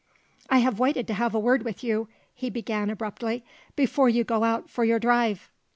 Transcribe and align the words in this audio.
"I 0.49 0.57
have 0.57 0.79
waited 0.79 1.05
to 1.05 1.13
have 1.13 1.35
a 1.35 1.39
word 1.39 1.61
with 1.61 1.83
you," 1.83 2.07
he 2.33 2.49
began 2.49 2.89
abruptly, 2.89 3.45
"before 3.75 4.09
you 4.09 4.23
go 4.23 4.43
out 4.43 4.67
for 4.67 4.83
your 4.83 4.97
drive." 4.97 5.51